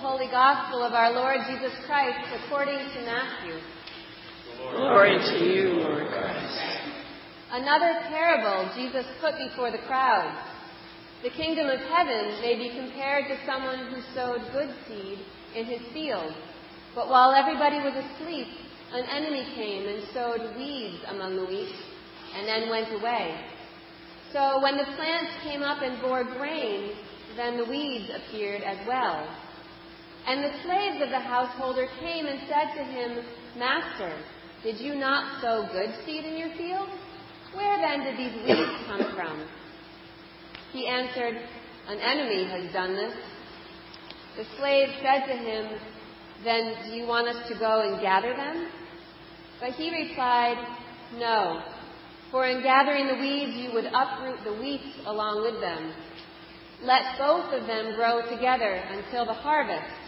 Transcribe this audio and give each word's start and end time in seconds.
Holy 0.00 0.28
Gospel 0.28 0.82
of 0.82 0.94
our 0.94 1.12
Lord 1.12 1.40
Jesus 1.46 1.76
Christ 1.84 2.16
according 2.42 2.78
to 2.78 3.00
Matthew. 3.04 3.60
Glory 4.74 5.18
to 5.18 5.44
you, 5.44 5.72
Lord 5.74 6.08
Christ. 6.08 6.58
Another 7.52 8.00
parable 8.08 8.72
Jesus 8.74 9.04
put 9.20 9.36
before 9.36 9.70
the 9.70 9.84
crowds. 9.86 10.38
The 11.22 11.28
kingdom 11.28 11.68
of 11.68 11.80
heaven 11.80 12.40
may 12.40 12.56
be 12.56 12.70
compared 12.70 13.26
to 13.28 13.44
someone 13.44 13.92
who 13.92 14.00
sowed 14.14 14.40
good 14.54 14.74
seed 14.88 15.18
in 15.54 15.66
his 15.66 15.82
field. 15.92 16.32
But 16.94 17.10
while 17.10 17.32
everybody 17.32 17.76
was 17.76 17.92
asleep, 17.92 18.48
an 18.94 19.04
enemy 19.04 19.44
came 19.54 19.86
and 19.86 20.02
sowed 20.14 20.56
weeds 20.56 21.04
among 21.10 21.36
the 21.36 21.44
wheat, 21.44 21.74
and 22.38 22.48
then 22.48 22.70
went 22.70 22.90
away. 22.94 23.38
So 24.32 24.62
when 24.62 24.78
the 24.78 24.96
plants 24.96 25.32
came 25.42 25.60
up 25.60 25.82
and 25.82 26.00
bore 26.00 26.24
grain, 26.24 26.92
then 27.36 27.58
the 27.58 27.66
weeds 27.66 28.08
appeared 28.08 28.62
as 28.62 28.78
well. 28.88 29.28
And 30.26 30.44
the 30.44 30.52
slaves 30.62 31.02
of 31.02 31.10
the 31.10 31.20
householder 31.20 31.86
came 32.00 32.26
and 32.26 32.40
said 32.48 32.74
to 32.76 32.84
him, 32.84 33.24
Master, 33.56 34.12
did 34.62 34.78
you 34.78 34.94
not 34.94 35.40
sow 35.40 35.68
good 35.72 35.94
seed 36.04 36.24
in 36.24 36.36
your 36.36 36.54
field? 36.56 36.88
Where 37.54 37.78
then 37.80 38.04
did 38.04 38.18
these 38.18 38.36
weeds 38.46 38.86
come 38.86 39.14
from? 39.14 39.48
He 40.72 40.86
answered, 40.86 41.36
An 41.88 41.98
enemy 41.98 42.44
has 42.44 42.72
done 42.72 42.94
this. 42.94 43.14
The 44.36 44.44
slave 44.58 44.88
said 45.02 45.26
to 45.26 45.36
him, 45.36 45.80
Then 46.44 46.74
do 46.84 46.90
you 46.96 47.06
want 47.06 47.28
us 47.28 47.48
to 47.48 47.58
go 47.58 47.80
and 47.80 48.00
gather 48.00 48.34
them? 48.36 48.68
But 49.60 49.72
he 49.72 49.90
replied, 49.90 50.56
No, 51.14 51.62
for 52.30 52.46
in 52.46 52.62
gathering 52.62 53.08
the 53.08 53.14
weeds 53.14 53.56
you 53.56 53.72
would 53.72 53.86
uproot 53.86 54.44
the 54.44 54.54
wheat 54.54 54.94
along 55.06 55.42
with 55.42 55.60
them. 55.60 55.92
Let 56.82 57.18
both 57.18 57.52
of 57.52 57.66
them 57.66 57.94
grow 57.96 58.22
together 58.30 58.72
until 58.72 59.26
the 59.26 59.34
harvest. 59.34 59.99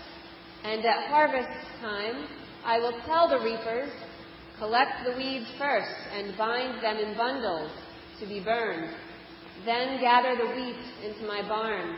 And 0.64 0.84
at 0.84 1.08
harvest 1.08 1.48
time, 1.80 2.26
I 2.64 2.78
will 2.78 3.00
tell 3.04 3.28
the 3.28 3.44
reapers, 3.44 3.90
Collect 4.58 5.04
the 5.04 5.16
weeds 5.16 5.46
first 5.58 5.90
and 6.14 6.36
bind 6.38 6.82
them 6.82 6.96
in 6.96 7.16
bundles 7.16 7.72
to 8.20 8.26
be 8.26 8.38
burned. 8.38 8.94
Then 9.64 10.00
gather 10.00 10.36
the 10.36 10.54
wheat 10.54 10.76
into 11.04 11.26
my 11.26 11.42
barn. 11.48 11.96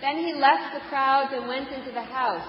Then 0.00 0.18
he 0.18 0.34
left 0.34 0.74
the 0.74 0.88
crowds 0.88 1.32
and 1.34 1.48
went 1.48 1.68
into 1.72 1.90
the 1.90 2.02
house. 2.02 2.46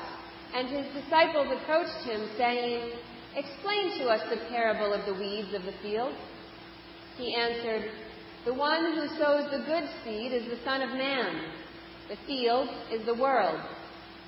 And 0.53 0.67
his 0.67 0.85
disciples 0.93 1.47
approached 1.51 2.05
him, 2.05 2.29
saying, 2.37 2.91
Explain 3.35 3.97
to 3.99 4.09
us 4.09 4.21
the 4.29 4.45
parable 4.49 4.93
of 4.93 5.05
the 5.05 5.13
weeds 5.13 5.53
of 5.53 5.63
the 5.63 5.73
field. 5.81 6.13
He 7.17 7.33
answered, 7.33 7.89
The 8.45 8.53
one 8.53 8.93
who 8.93 9.07
sows 9.17 9.49
the 9.49 9.63
good 9.65 9.89
seed 10.03 10.33
is 10.33 10.49
the 10.49 10.63
Son 10.63 10.81
of 10.81 10.89
Man. 10.89 11.41
The 12.09 12.17
field 12.27 12.69
is 12.91 13.05
the 13.05 13.15
world, 13.15 13.61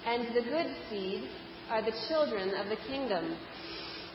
and 0.06 0.28
the 0.36 0.42
good 0.42 0.68
seed 0.90 1.30
are 1.70 1.82
the 1.82 1.96
children 2.08 2.54
of 2.56 2.70
the 2.70 2.78
kingdom. 2.88 3.38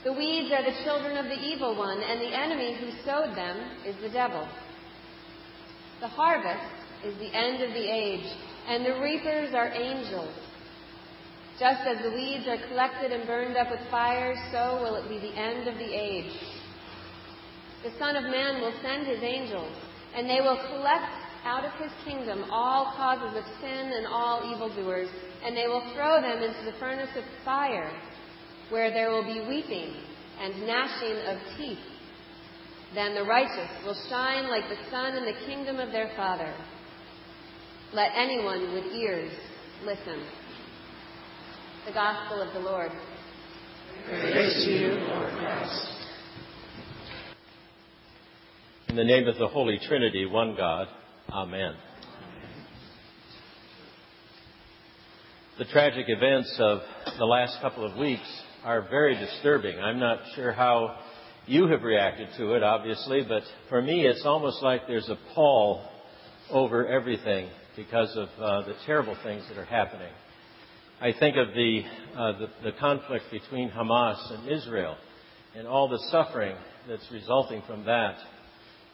The 0.05 0.12
weeds 0.12 0.53
are 0.53 0.62
the 0.62 0.84
children 0.84 1.17
of 1.17 1.27
the 1.27 1.41
evil 1.42 1.77
one, 1.77 2.00
and 2.03 2.20
the 2.20 2.36
enemy 2.36 2.77
who 2.78 2.91
sowed 3.05 3.36
them 3.36 3.56
is 3.84 3.97
the 4.00 4.11
devil. 4.11 4.47
The 6.00 6.08
harvest 6.08 6.72
is 7.05 7.19
the 7.19 7.34
end 7.34 7.62
of 7.62 7.72
the 7.72 7.91
age, 7.91 8.27
and 8.69 8.86
the 8.86 9.00
reapers 9.00 9.55
are 9.55 9.69
angels. 9.69 10.34
Just 11.58 11.83
as 11.89 11.98
the 12.02 12.11
weeds 12.11 12.47
are 12.47 12.69
collected 12.69 13.11
and 13.11 13.27
burned 13.27 13.56
up 13.56 13.70
with 13.70 13.80
fire, 13.91 14.34
so 14.52 14.78
will 14.80 14.95
it 14.95 15.08
be 15.08 15.19
the 15.19 15.34
end 15.34 15.67
of 15.67 15.75
the 15.75 15.92
age. 15.92 16.33
The 17.83 17.91
Son 17.98 18.14
of 18.14 18.25
Man 18.25 18.61
will 18.61 18.75
send 18.83 19.06
his 19.06 19.23
angels, 19.23 19.73
and 20.14 20.28
they 20.30 20.41
will 20.41 20.58
collect 20.70 21.11
out 21.45 21.64
of 21.64 21.73
his 21.80 21.92
kingdom 22.05 22.45
all 22.50 22.92
causes 22.97 23.36
of 23.36 23.45
sin 23.61 23.92
and 23.97 24.06
all 24.06 24.55
evildoers, 24.55 25.08
and 25.44 25.56
they 25.56 25.67
will 25.67 25.83
throw 25.94 26.20
them 26.20 26.42
into 26.42 26.64
the 26.64 26.78
furnace 26.78 27.11
of 27.17 27.25
fire, 27.44 27.91
where 28.70 28.91
there 28.91 29.11
will 29.11 29.25
be 29.25 29.41
weeping 29.48 29.95
and 30.41 30.67
gnashing 30.67 31.17
of 31.27 31.39
teeth. 31.56 31.78
Then 32.95 33.14
the 33.14 33.25
righteous 33.25 33.70
will 33.85 33.96
shine 34.08 34.48
like 34.48 34.64
the 34.68 34.90
sun 34.90 35.17
in 35.17 35.24
the 35.24 35.46
kingdom 35.46 35.79
of 35.79 35.92
their 35.92 36.11
Father. 36.17 36.55
Let 37.92 38.12
anyone 38.17 38.73
with 38.73 38.85
ears 38.92 39.33
listen. 39.85 40.23
The 41.86 41.92
Gospel 41.92 42.42
of 42.42 42.52
the 42.55 42.61
Lord. 42.61 42.91
Praise 44.07 44.64
to 44.64 44.70
you, 44.70 44.89
Lord 44.89 45.33
Christ. 45.39 45.89
In 48.89 48.96
the 48.96 49.05
name 49.05 49.29
of 49.29 49.39
the 49.39 49.48
Holy 49.48 49.79
Trinity, 49.86 50.27
one 50.27 50.55
God, 50.57 50.89
Amen. 51.30 51.74
The 55.58 55.64
tragic 55.64 56.05
events 56.07 56.55
of 56.61 56.83
the 57.19 57.24
last 57.24 57.61
couple 57.61 57.85
of 57.85 57.96
weeks 57.96 58.29
are 58.63 58.83
very 58.89 59.17
disturbing. 59.17 59.77
I'm 59.80 59.98
not 59.98 60.20
sure 60.36 60.52
how 60.52 61.01
you 61.48 61.67
have 61.67 61.83
reacted 61.83 62.29
to 62.36 62.55
it, 62.55 62.63
obviously, 62.63 63.24
but 63.29 63.42
for 63.68 63.83
me, 63.83 64.07
it's 64.07 64.24
almost 64.24 64.63
like 64.63 64.86
there's 64.86 65.08
a 65.08 65.18
pall 65.35 65.85
over 66.48 66.86
everything 66.86 67.48
because 67.74 68.17
of 68.17 68.29
uh, 68.41 68.68
the 68.68 68.74
terrible 68.86 69.17
things 69.24 69.42
that 69.48 69.58
are 69.58 69.64
happening. 69.64 70.13
I 71.01 71.11
think 71.18 71.36
of 71.36 71.48
the, 71.52 71.83
uh, 72.17 72.33
the, 72.39 72.47
the 72.63 72.73
conflict 72.79 73.24
between 73.33 73.68
Hamas 73.68 74.33
and 74.33 74.48
Israel 74.52 74.97
and 75.57 75.67
all 75.67 75.89
the 75.89 75.98
suffering 76.13 76.55
that's 76.89 77.11
resulting 77.11 77.63
from 77.67 77.85
that. 77.86 78.14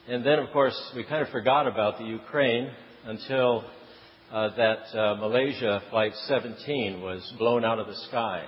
And 0.09 0.25
then, 0.25 0.39
of 0.39 0.51
course, 0.51 0.81
we 0.97 1.05
kind 1.05 1.21
of 1.21 1.29
forgot 1.29 1.67
about 1.67 1.99
the 1.99 2.05
Ukraine 2.07 2.71
until 3.05 3.65
that 4.35 4.99
uh, 4.99 5.15
Malaysia 5.15 5.81
Flight 5.91 6.13
17 6.27 7.01
was 7.01 7.33
blown 7.39 7.65
out 7.65 7.79
of 7.79 7.87
the 7.87 7.95
sky. 8.09 8.45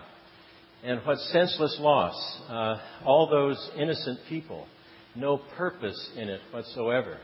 And 0.83 1.01
what 1.07 1.17
senseless 1.19 1.77
loss. 1.81 2.41
Uh, 2.49 2.79
all 3.05 3.29
those 3.31 3.71
innocent 3.79 4.19
people. 4.29 4.67
No 5.15 5.41
purpose 5.57 6.11
in 6.17 6.29
it 6.29 6.41
whatsoever. 6.51 7.19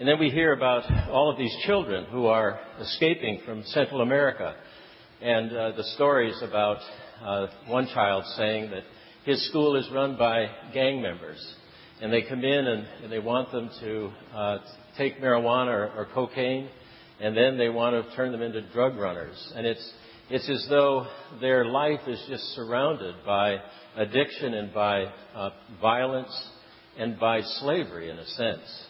And 0.00 0.08
then 0.08 0.18
we 0.18 0.28
hear 0.28 0.54
about 0.54 0.90
all 1.08 1.30
of 1.30 1.38
these 1.38 1.56
children 1.64 2.06
who 2.06 2.26
are 2.26 2.58
escaping 2.80 3.40
from 3.46 3.62
Central 3.66 4.00
America. 4.00 4.56
And 5.22 5.56
uh, 5.56 5.70
the 5.76 5.84
stories 5.94 6.34
about 6.42 6.78
uh, 7.22 7.46
one 7.68 7.86
child 7.94 8.24
saying 8.36 8.70
that 8.70 8.82
his 9.24 9.48
school 9.48 9.76
is 9.76 9.88
run 9.94 10.16
by 10.18 10.48
gang 10.74 11.00
members. 11.00 11.38
And 12.02 12.12
they 12.12 12.22
come 12.22 12.44
in 12.44 12.66
and, 12.66 12.86
and 13.04 13.12
they 13.12 13.20
want 13.20 13.52
them 13.52 13.70
to 13.80 14.10
uh, 14.34 14.58
take 14.98 15.20
marijuana 15.20 15.68
or, 15.68 15.92
or 15.96 16.08
cocaine. 16.12 16.70
And 17.20 17.36
then 17.36 17.56
they 17.56 17.68
want 17.68 17.94
to 17.94 18.16
turn 18.16 18.32
them 18.32 18.42
into 18.42 18.60
drug 18.72 18.96
runners. 18.96 19.52
And 19.54 19.66
it's, 19.66 19.92
it's 20.30 20.48
as 20.48 20.66
though 20.68 21.06
their 21.40 21.64
life 21.64 22.00
is 22.06 22.22
just 22.28 22.42
surrounded 22.54 23.14
by 23.24 23.56
addiction 23.96 24.54
and 24.54 24.72
by 24.72 25.06
uh, 25.34 25.50
violence 25.80 26.50
and 26.98 27.18
by 27.18 27.40
slavery, 27.60 28.10
in 28.10 28.18
a 28.18 28.26
sense. 28.26 28.86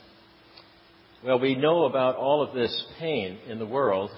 Well, 1.25 1.41
we 1.41 1.55
know 1.55 1.85
about 1.85 2.17
all 2.17 2.43
of 2.43 2.55
this 2.55 2.85
pain 2.99 3.39
in 3.49 3.59
the 3.59 3.67
world, 3.67 4.11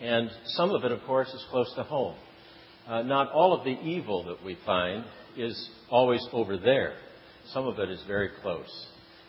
and 0.00 0.30
some 0.46 0.70
of 0.70 0.84
it, 0.84 0.92
of 0.92 1.02
course, 1.02 1.28
is 1.28 1.44
close 1.50 1.72
to 1.76 1.82
home. 1.82 2.16
Uh, 2.86 3.02
not 3.02 3.32
all 3.32 3.54
of 3.54 3.64
the 3.64 3.78
evil 3.82 4.24
that 4.24 4.44
we 4.44 4.58
find 4.64 5.04
is 5.36 5.70
always 5.90 6.26
over 6.32 6.56
there. 6.56 6.94
Some 7.52 7.66
of 7.66 7.78
it 7.78 7.90
is 7.90 8.02
very 8.06 8.30
close. 8.42 8.86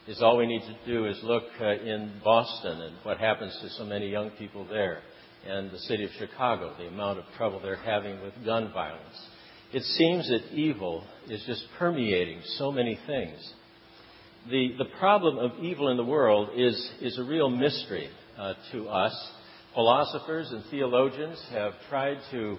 Is 0.07 0.21
all 0.21 0.37
we 0.37 0.45
need 0.45 0.61
to 0.61 0.75
do 0.85 1.07
is 1.07 1.19
look 1.23 1.45
uh, 1.59 1.65
in 1.65 2.21
Boston 2.23 2.79
and 2.79 2.95
what 3.01 3.17
happens 3.17 3.57
to 3.63 3.69
so 3.71 3.85
many 3.85 4.07
young 4.07 4.29
people 4.31 4.63
there 4.69 4.99
and 5.47 5.71
the 5.71 5.79
city 5.79 6.03
of 6.03 6.11
Chicago, 6.19 6.75
the 6.77 6.87
amount 6.87 7.17
of 7.17 7.25
trouble 7.35 7.59
they're 7.59 7.75
having 7.75 8.21
with 8.21 8.33
gun 8.45 8.71
violence. 8.71 9.19
It 9.73 9.81
seems 9.81 10.29
that 10.29 10.53
evil 10.53 11.03
is 11.27 11.43
just 11.47 11.65
permeating 11.79 12.39
so 12.57 12.71
many 12.71 12.99
things. 13.07 13.53
The, 14.47 14.75
the 14.77 14.85
problem 14.99 15.39
of 15.39 15.63
evil 15.63 15.89
in 15.89 15.97
the 15.97 16.05
world 16.05 16.49
is, 16.55 16.91
is 17.01 17.17
a 17.17 17.23
real 17.23 17.49
mystery 17.49 18.07
uh, 18.37 18.53
to 18.73 18.87
us. 18.87 19.31
Philosophers 19.73 20.51
and 20.51 20.63
theologians 20.69 21.43
have 21.49 21.73
tried 21.89 22.19
to 22.29 22.57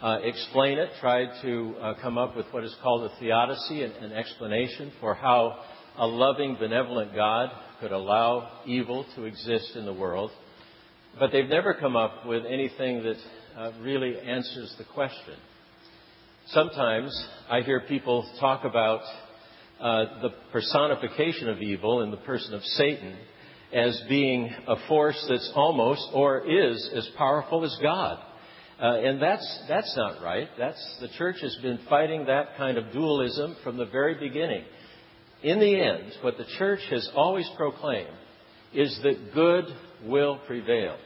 uh, 0.00 0.18
explain 0.22 0.78
it, 0.78 0.88
tried 0.98 1.28
to 1.42 1.74
uh, 1.78 1.94
come 2.00 2.16
up 2.16 2.34
with 2.34 2.46
what 2.52 2.64
is 2.64 2.74
called 2.82 3.10
a 3.10 3.14
theodicy, 3.20 3.82
an, 3.82 3.92
an 4.00 4.12
explanation 4.12 4.92
for 4.98 5.14
how 5.14 5.58
a 5.98 6.06
loving, 6.06 6.56
benevolent 6.58 7.14
God 7.14 7.50
could 7.80 7.92
allow 7.92 8.62
evil 8.66 9.06
to 9.14 9.24
exist 9.24 9.76
in 9.76 9.84
the 9.84 9.92
world. 9.92 10.30
But 11.18 11.32
they've 11.32 11.48
never 11.48 11.74
come 11.74 11.96
up 11.96 12.26
with 12.26 12.44
anything 12.44 13.02
that 13.02 13.16
uh, 13.56 13.72
really 13.80 14.18
answers 14.18 14.74
the 14.78 14.84
question. 14.84 15.34
Sometimes 16.48 17.10
I 17.50 17.62
hear 17.62 17.80
people 17.80 18.28
talk 18.38 18.64
about 18.64 19.00
uh, 19.80 20.20
the 20.22 20.30
personification 20.52 21.48
of 21.48 21.58
evil 21.58 22.02
in 22.02 22.10
the 22.10 22.16
person 22.18 22.54
of 22.54 22.62
Satan 22.62 23.16
as 23.72 24.00
being 24.08 24.54
a 24.68 24.76
force 24.88 25.24
that's 25.28 25.50
almost 25.54 26.08
or 26.12 26.48
is 26.48 26.90
as 26.94 27.08
powerful 27.16 27.64
as 27.64 27.76
God. 27.82 28.18
Uh, 28.80 29.00
and 29.00 29.20
that's, 29.20 29.64
that's 29.68 29.96
not 29.96 30.22
right. 30.22 30.48
That's, 30.58 30.98
the 31.00 31.08
church 31.16 31.36
has 31.40 31.56
been 31.62 31.80
fighting 31.88 32.26
that 32.26 32.56
kind 32.58 32.76
of 32.76 32.92
dualism 32.92 33.56
from 33.64 33.78
the 33.78 33.86
very 33.86 34.14
beginning. 34.14 34.64
In 35.46 35.60
the 35.60 35.80
end, 35.80 36.12
what 36.22 36.38
the 36.38 36.46
church 36.58 36.80
has 36.90 37.08
always 37.14 37.48
proclaimed 37.56 38.10
is 38.74 38.98
that 39.04 39.32
good 39.32 39.66
will 40.04 40.40
prevail. 40.44 40.96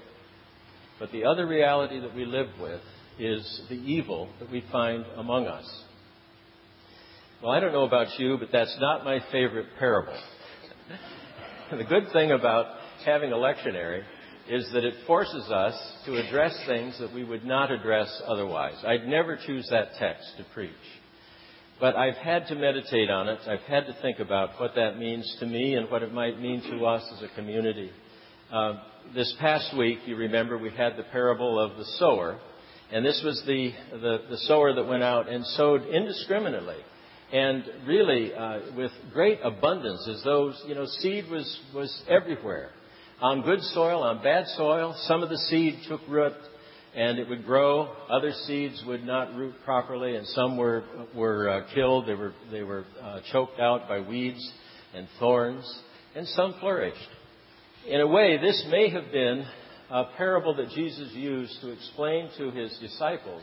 But 0.98 1.12
the 1.12 1.25
other 1.26 1.46
reality 1.46 2.00
that 2.00 2.14
we 2.14 2.25
live 2.25 2.48
with 2.58 2.81
is 3.19 3.62
the 3.69 3.75
evil 3.75 4.31
that 4.38 4.50
we 4.50 4.64
find 4.72 5.04
among 5.19 5.46
us. 5.46 5.66
Well, 7.42 7.52
I 7.52 7.60
don't 7.60 7.75
know 7.75 7.84
about 7.84 8.19
you, 8.19 8.38
but 8.38 8.48
that's 8.50 8.75
not 8.81 9.04
my 9.04 9.20
favorite 9.31 9.66
parable. 9.78 10.19
the 11.70 11.84
good 11.84 12.10
thing 12.14 12.31
about 12.32 12.64
having 13.04 13.32
a 13.32 13.37
lectionary 13.37 14.04
is 14.48 14.66
that 14.72 14.84
it 14.84 14.94
forces 15.06 15.50
us 15.50 15.75
to 16.06 16.16
address 16.16 16.58
things 16.66 16.98
that 16.98 17.12
we 17.12 17.25
would 17.25 17.44
not 17.44 17.70
address 17.70 18.22
otherwise. 18.26 18.82
I'd 18.87 19.06
never 19.06 19.37
choose 19.37 19.69
that 19.70 19.88
text 19.98 20.25
to 20.38 20.44
preach. 20.54 20.70
But 21.80 21.96
I've 21.96 22.16
had 22.16 22.46
to 22.48 22.54
meditate 22.54 23.10
on 23.10 23.28
it. 23.28 23.38
I've 23.48 23.60
had 23.60 23.86
to 23.86 23.96
think 24.02 24.18
about 24.18 24.60
what 24.60 24.74
that 24.74 24.98
means 24.98 25.36
to 25.40 25.46
me 25.46 25.74
and 25.76 25.90
what 25.90 26.02
it 26.02 26.12
might 26.12 26.38
mean 26.38 26.60
to 26.70 26.84
us 26.84 27.02
as 27.16 27.22
a 27.22 27.34
community. 27.34 27.90
Uh, 28.52 28.74
this 29.14 29.34
past 29.40 29.74
week, 29.76 30.00
you 30.04 30.16
remember, 30.16 30.58
we 30.58 30.70
had 30.70 30.96
the 30.96 31.04
parable 31.04 31.58
of 31.58 31.78
the 31.78 31.84
sower. 31.98 32.38
And 32.92 33.04
this 33.04 33.22
was 33.24 33.42
the, 33.46 33.72
the, 33.92 34.18
the 34.28 34.36
sower 34.38 34.74
that 34.74 34.84
went 34.84 35.02
out 35.02 35.28
and 35.28 35.46
sowed 35.46 35.86
indiscriminately 35.86 36.76
and 37.32 37.64
really 37.86 38.34
uh, 38.34 38.60
with 38.76 38.90
great 39.12 39.38
abundance, 39.42 40.06
as 40.08 40.22
though 40.24 40.52
you 40.66 40.74
know 40.74 40.84
seed 40.84 41.28
was 41.30 41.60
was 41.74 42.02
everywhere, 42.08 42.70
on 43.20 43.42
good 43.42 43.62
soil, 43.62 44.02
on 44.02 44.22
bad 44.22 44.46
soil. 44.56 44.96
Some 45.02 45.22
of 45.22 45.28
the 45.28 45.38
seed 45.38 45.78
took 45.88 46.00
root, 46.08 46.32
and 46.94 47.19
it 47.19 47.28
would 47.28 47.44
grow. 47.44 47.88
Other 48.10 48.32
seeds 48.46 48.82
would 48.87 49.04
not 49.04 49.34
root 49.34 49.54
properly, 49.64 50.16
and 50.16 50.26
some 50.28 50.56
were 50.56 50.84
were 51.14 51.48
uh, 51.48 51.75
killed. 51.75 52.06
They 52.06 52.14
were 52.14 52.32
they 52.50 52.62
were 52.62 52.84
uh, 53.02 53.20
choked 53.32 53.60
out 53.60 53.88
by 53.88 54.00
weeds 54.00 54.52
and 54.94 55.06
thorns, 55.19 55.64
and 56.14 56.26
some 56.28 56.54
flourished. 56.60 56.98
In 57.88 58.00
a 58.00 58.06
way, 58.06 58.38
this 58.38 58.66
may 58.70 58.90
have 58.90 59.10
been 59.12 59.46
a 59.90 60.04
parable 60.16 60.54
that 60.56 60.70
Jesus 60.70 61.12
used 61.12 61.60
to 61.60 61.70
explain 61.70 62.28
to 62.38 62.50
his 62.50 62.76
disciples 62.78 63.42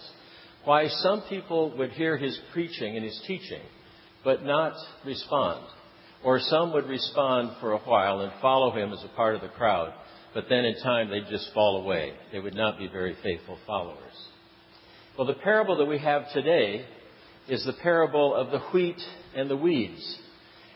why 0.63 0.87
some 0.87 1.23
people 1.29 1.75
would 1.77 1.91
hear 1.91 2.17
his 2.17 2.37
preaching 2.53 2.95
and 2.95 3.05
his 3.05 3.19
teaching 3.25 3.61
but 4.23 4.43
not 4.43 4.73
respond. 5.05 5.65
Or 6.21 6.39
some 6.39 6.73
would 6.73 6.87
respond 6.87 7.51
for 7.61 7.71
a 7.71 7.77
while 7.77 8.21
and 8.21 8.31
follow 8.41 8.71
him 8.71 8.91
as 8.91 9.03
a 9.03 9.15
part 9.15 9.35
of 9.35 9.41
the 9.41 9.47
crowd, 9.47 9.93
but 10.37 10.49
then 10.49 10.65
in 10.65 10.75
time 10.83 11.09
they'd 11.09 11.25
just 11.31 11.51
fall 11.51 11.81
away. 11.81 12.13
They 12.31 12.37
would 12.37 12.53
not 12.53 12.77
be 12.77 12.87
very 12.87 13.17
faithful 13.23 13.57
followers. 13.65 14.13
Well, 15.17 15.25
the 15.25 15.33
parable 15.33 15.77
that 15.77 15.85
we 15.85 15.97
have 15.97 16.31
today 16.31 16.85
is 17.49 17.65
the 17.65 17.73
parable 17.81 18.35
of 18.35 18.51
the 18.51 18.59
wheat 18.71 19.01
and 19.35 19.49
the 19.49 19.57
weeds. 19.57 20.19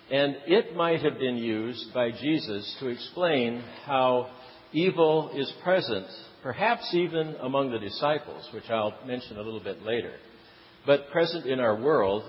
And 0.09 0.35
it 0.47 0.75
might 0.75 1.03
have 1.03 1.19
been 1.19 1.37
used 1.37 1.93
by 1.93 2.09
Jesus 2.09 2.75
to 2.79 2.87
explain 2.87 3.63
how 3.85 4.31
evil 4.73 5.29
is 5.35 5.53
present, 5.63 6.07
perhaps 6.41 6.91
even 6.95 7.35
among 7.39 7.69
the 7.69 7.77
disciples, 7.77 8.49
which 8.55 8.67
I'll 8.67 8.95
mention 9.05 9.37
a 9.37 9.43
little 9.43 9.63
bit 9.63 9.83
later, 9.83 10.13
but 10.87 11.11
present 11.11 11.45
in 11.45 11.59
our 11.59 11.79
world 11.79 12.23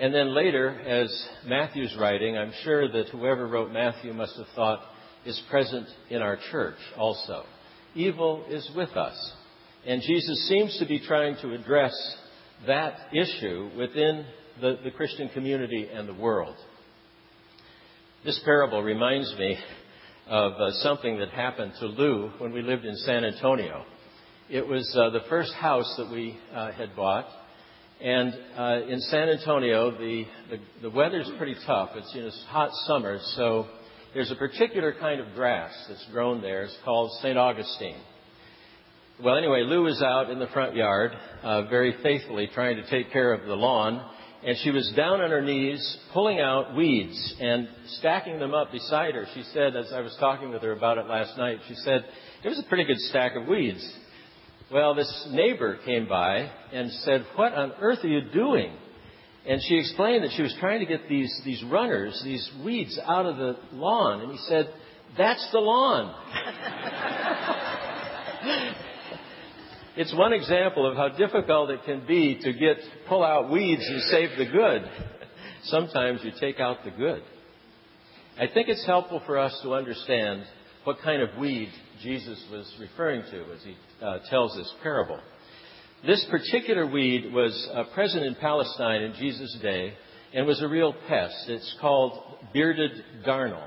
and 0.00 0.14
then 0.14 0.34
later, 0.34 0.70
as 0.70 1.28
Matthew's 1.46 1.94
writing, 2.00 2.36
I'm 2.36 2.52
sure 2.64 2.90
that 2.90 3.10
whoever 3.10 3.46
wrote 3.46 3.70
Matthew 3.70 4.14
must 4.14 4.36
have 4.38 4.46
thought 4.56 4.80
is 5.24 5.40
present 5.50 5.86
in 6.10 6.22
our 6.22 6.38
church 6.50 6.76
also. 6.96 7.44
Evil 7.94 8.44
is 8.48 8.68
with 8.74 8.90
us. 8.90 9.32
And 9.86 10.00
Jesus 10.00 10.48
seems 10.48 10.78
to 10.78 10.86
be 10.86 11.00
trying 11.00 11.36
to 11.42 11.52
address 11.54 11.92
that 12.66 12.94
issue 13.12 13.70
within 13.76 14.24
the, 14.60 14.78
the 14.84 14.90
Christian 14.90 15.28
community 15.30 15.88
and 15.92 16.08
the 16.08 16.14
world. 16.14 16.56
This 18.24 18.40
parable 18.44 18.82
reminds 18.82 19.34
me 19.36 19.58
of 20.28 20.52
uh, 20.52 20.70
something 20.82 21.18
that 21.18 21.30
happened 21.30 21.72
to 21.80 21.86
Lou 21.86 22.30
when 22.38 22.52
we 22.52 22.62
lived 22.62 22.84
in 22.84 22.94
San 22.96 23.24
Antonio. 23.24 23.84
It 24.48 24.66
was 24.66 24.96
uh, 24.96 25.10
the 25.10 25.24
first 25.28 25.52
house 25.54 25.92
that 25.98 26.10
we 26.10 26.38
uh, 26.54 26.72
had 26.72 26.94
bought, 26.94 27.26
and 28.00 28.34
uh, 28.56 28.80
in 28.88 29.00
San 29.00 29.28
Antonio, 29.28 29.90
the, 29.92 30.24
the, 30.50 30.58
the 30.82 30.90
weather's 30.90 31.30
pretty 31.38 31.56
tough. 31.66 31.90
It's, 31.94 32.12
you 32.14 32.22
know, 32.22 32.28
it's 32.28 32.44
hot 32.48 32.70
summer, 32.86 33.18
so 33.36 33.66
there's 34.14 34.30
a 34.30 34.36
particular 34.36 34.94
kind 34.98 35.20
of 35.20 35.34
grass 35.34 35.72
that's 35.88 36.06
grown 36.12 36.42
there. 36.42 36.64
It's 36.64 36.76
called 36.84 37.10
St. 37.22 37.38
Augustine. 37.38 37.96
Well, 39.22 39.36
anyway, 39.36 39.62
Lou 39.64 39.84
was 39.84 40.02
out 40.02 40.30
in 40.30 40.38
the 40.38 40.48
front 40.48 40.74
yard 40.74 41.12
uh, 41.42 41.62
very 41.62 41.94
faithfully 42.02 42.50
trying 42.52 42.76
to 42.76 42.90
take 42.90 43.12
care 43.12 43.32
of 43.32 43.46
the 43.46 43.54
lawn, 43.54 44.04
and 44.44 44.56
she 44.62 44.70
was 44.70 44.92
down 44.96 45.20
on 45.20 45.30
her 45.30 45.40
knees 45.40 45.98
pulling 46.12 46.40
out 46.40 46.74
weeds 46.74 47.34
and 47.40 47.68
stacking 47.98 48.38
them 48.38 48.52
up 48.52 48.72
beside 48.72 49.14
her. 49.14 49.26
She 49.34 49.44
said, 49.54 49.76
as 49.76 49.92
I 49.92 50.00
was 50.00 50.14
talking 50.18 50.50
with 50.50 50.62
her 50.62 50.72
about 50.72 50.98
it 50.98 51.06
last 51.06 51.38
night, 51.38 51.58
she 51.68 51.74
said, 51.76 52.04
it 52.44 52.48
was 52.48 52.58
a 52.58 52.68
pretty 52.68 52.84
good 52.84 52.98
stack 52.98 53.36
of 53.36 53.46
weeds. 53.46 53.86
Well, 54.70 54.94
this 54.94 55.28
neighbor 55.30 55.78
came 55.84 56.08
by 56.08 56.50
and 56.72 56.90
said, 57.04 57.26
What 57.36 57.52
on 57.52 57.72
earth 57.80 58.04
are 58.04 58.08
you 58.08 58.22
doing? 58.32 58.72
And 59.46 59.60
she 59.66 59.76
explained 59.76 60.24
that 60.24 60.32
she 60.36 60.42
was 60.42 60.54
trying 60.60 60.80
to 60.80 60.86
get 60.86 61.08
these, 61.08 61.40
these 61.44 61.62
runners, 61.64 62.20
these 62.24 62.48
weeds 62.64 62.98
out 63.04 63.26
of 63.26 63.36
the 63.36 63.56
lawn. 63.72 64.20
And 64.20 64.32
he 64.32 64.38
said, 64.46 64.72
That's 65.18 65.46
the 65.50 65.58
lawn. 65.58 66.14
it's 69.96 70.14
one 70.14 70.32
example 70.32 70.88
of 70.88 70.96
how 70.96 71.08
difficult 71.08 71.70
it 71.70 71.80
can 71.84 72.06
be 72.06 72.38
to 72.40 72.52
get 72.52 72.76
pull 73.08 73.24
out 73.24 73.50
weeds 73.50 73.84
and 73.84 74.00
save 74.02 74.38
the 74.38 74.46
good. 74.46 74.88
Sometimes 75.64 76.20
you 76.22 76.30
take 76.40 76.60
out 76.60 76.84
the 76.84 76.90
good. 76.90 77.22
I 78.38 78.46
think 78.46 78.68
it's 78.68 78.86
helpful 78.86 79.22
for 79.26 79.38
us 79.38 79.58
to 79.62 79.74
understand 79.74 80.44
what 80.84 80.98
kind 81.04 81.20
of 81.20 81.36
weed 81.36 81.70
Jesus 82.02 82.42
was 82.50 82.72
referring 82.80 83.22
to 83.30 83.52
as 83.52 83.62
he 83.62 83.76
uh, 84.00 84.18
tells 84.30 84.56
this 84.56 84.72
parable. 84.82 85.20
This 86.04 86.26
particular 86.28 86.84
weed 86.84 87.32
was 87.32 87.68
uh, 87.72 87.84
present 87.94 88.24
in 88.24 88.34
Palestine 88.34 89.02
in 89.02 89.14
Jesus' 89.14 89.56
day 89.62 89.94
and 90.34 90.48
was 90.48 90.60
a 90.60 90.66
real 90.66 90.92
pest. 91.06 91.44
It's 91.46 91.76
called 91.80 92.18
bearded 92.52 92.90
darnel. 93.24 93.64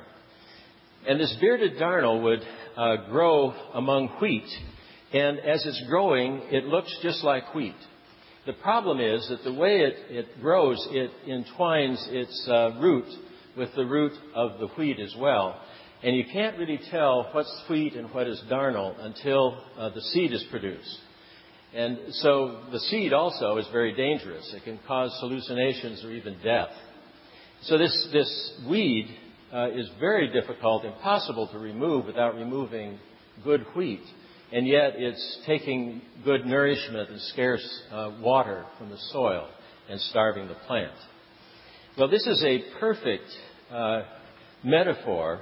And 1.07 1.17
this 1.17 1.33
bearded 1.39 1.77
darnel 1.79 2.23
would 2.23 2.41
uh, 2.75 3.09
grow 3.09 3.53
among 3.73 4.09
wheat, 4.19 4.49
and 5.13 5.39
as 5.39 5.65
it's 5.65 5.81
growing, 5.87 6.41
it 6.51 6.65
looks 6.65 6.93
just 7.01 7.23
like 7.23 7.55
wheat. 7.55 7.75
The 8.45 8.53
problem 8.53 8.99
is 8.99 9.25
that 9.29 9.45
the 9.45 9.53
way 9.53 9.77
it, 9.77 9.95
it 10.09 10.41
grows, 10.41 10.85
it 10.91 11.11
entwines 11.29 12.05
its 12.11 12.49
uh, 12.49 12.71
root 12.81 13.05
with 13.55 13.69
the 13.77 13.85
root 13.85 14.11
of 14.35 14.59
the 14.59 14.67
wheat 14.77 14.99
as 14.99 15.15
well. 15.17 15.57
And 16.03 16.13
you 16.17 16.25
can't 16.33 16.57
really 16.57 16.81
tell 16.91 17.29
what's 17.31 17.63
wheat 17.69 17.93
and 17.93 18.13
what 18.13 18.27
is 18.27 18.43
darnel 18.51 18.93
until 18.99 19.57
uh, 19.77 19.89
the 19.91 20.01
seed 20.01 20.33
is 20.33 20.43
produced. 20.51 20.99
And 21.75 21.97
so 22.13 22.61
the 22.71 22.79
seed 22.79 23.11
also 23.11 23.57
is 23.57 23.67
very 23.71 23.93
dangerous. 23.93 24.53
It 24.55 24.63
can 24.63 24.79
cause 24.87 25.15
hallucinations 25.19 26.05
or 26.05 26.11
even 26.11 26.37
death. 26.41 26.69
So 27.63 27.77
this, 27.77 28.07
this 28.13 28.53
weed 28.69 29.09
uh, 29.53 29.71
is 29.71 29.89
very 29.99 30.31
difficult, 30.31 30.85
impossible 30.85 31.49
to 31.49 31.59
remove 31.59 32.05
without 32.05 32.35
removing 32.35 32.97
good 33.43 33.65
wheat. 33.75 34.03
And 34.53 34.65
yet 34.65 34.93
it's 34.95 35.39
taking 35.45 36.01
good 36.23 36.45
nourishment 36.45 37.09
and 37.09 37.19
scarce 37.21 37.81
uh, 37.91 38.11
water 38.21 38.65
from 38.77 38.89
the 38.89 38.97
soil 39.11 39.49
and 39.89 39.99
starving 39.99 40.47
the 40.47 40.55
plant. 40.67 40.93
Well, 41.97 42.07
this 42.07 42.25
is 42.25 42.41
a 42.45 42.79
perfect 42.79 43.25
uh, 43.69 44.03
metaphor 44.63 45.41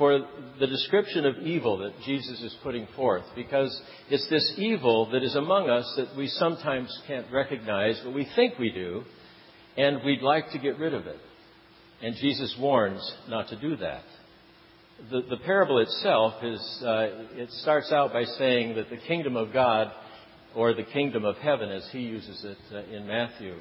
for 0.00 0.26
the 0.58 0.66
description 0.66 1.26
of 1.26 1.36
evil 1.40 1.76
that 1.76 1.92
Jesus 2.06 2.40
is 2.40 2.56
putting 2.62 2.88
forth 2.96 3.24
because 3.36 3.82
it's 4.08 4.26
this 4.30 4.54
evil 4.56 5.10
that 5.12 5.22
is 5.22 5.36
among 5.36 5.68
us 5.68 5.92
that 5.98 6.16
we 6.16 6.26
sometimes 6.26 6.88
can't 7.06 7.26
recognize, 7.30 8.00
but 8.02 8.14
we 8.14 8.26
think 8.34 8.58
we 8.58 8.70
do, 8.70 9.02
and 9.76 10.02
we'd 10.02 10.22
like 10.22 10.50
to 10.52 10.58
get 10.58 10.78
rid 10.78 10.94
of 10.94 11.06
it. 11.06 11.18
And 12.00 12.16
Jesus 12.16 12.56
warns 12.58 13.14
not 13.28 13.48
to 13.48 13.60
do 13.60 13.76
that. 13.76 14.04
The, 15.10 15.20
the 15.28 15.36
parable 15.44 15.80
itself 15.80 16.42
is, 16.42 16.82
uh, 16.82 17.08
it 17.32 17.50
starts 17.60 17.92
out 17.92 18.14
by 18.14 18.24
saying 18.24 18.76
that 18.76 18.88
the 18.88 18.96
kingdom 19.06 19.36
of 19.36 19.52
God, 19.52 19.92
or 20.56 20.72
the 20.72 20.82
kingdom 20.82 21.26
of 21.26 21.36
heaven 21.36 21.70
as 21.70 21.86
he 21.92 22.00
uses 22.00 22.42
it 22.42 22.58
uh, 22.72 22.96
in 22.96 23.06
Matthew, 23.06 23.56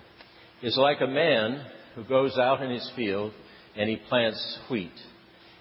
is 0.64 0.78
like 0.78 1.02
a 1.02 1.08
man 1.08 1.66
who 1.96 2.06
goes 2.06 2.38
out 2.38 2.62
in 2.62 2.72
his 2.72 2.90
field 2.96 3.34
and 3.76 3.90
he 3.90 3.98
plants 4.08 4.60
wheat. 4.72 4.94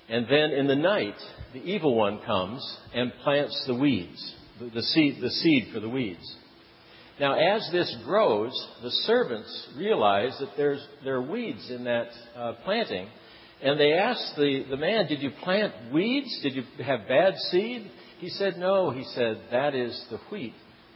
And 0.09 0.27
then 0.29 0.51
in 0.53 0.67
the 0.67 0.77
night, 0.77 1.17
the 1.53 1.61
evil 1.61 1.95
one 1.95 2.21
comes 2.25 2.79
and 2.95 3.13
plants 3.23 3.65
the 3.67 3.75
weeds, 3.75 4.35
the, 4.59 4.83
seed, 4.83 5.19
the 5.21 5.31
seed 5.31 5.69
for 5.73 5.81
the 5.81 5.89
weeds. 5.89 6.37
Now, 7.21 7.35
as 7.35 7.69
this 7.73 7.95
grows, 8.05 8.53
the 8.83 8.91
servants 8.91 9.69
realize 9.77 10.37
that 10.41 10.51
there's, 10.57 10.87
there 11.05 11.17
are 11.17 11.23
weeds 11.23 11.69
in 11.71 11.85
that 11.85 12.09
uh, 12.37 12.53
planting. 12.65 13.09
And 13.61 13.79
they 13.79 13.93
ask 13.93 14.21
the, 14.37 14.65
the 14.71 14.77
man, 14.77 15.09
Did 15.09 15.21
you 15.21 15.31
plant 15.43 15.93
weeds? 15.93 16.41
Did 16.43 16.55
you 16.55 16.63
have 16.85 17.09
bad 17.09 17.35
seed? 17.51 17.91
He 18.19 18.29
said, 18.29 18.57
No. 18.57 18.91
He 18.91 19.05
said, 19.15 19.41
That 19.51 19.75
is 19.75 20.01
the 20.11 20.19
wheat. 20.31 20.55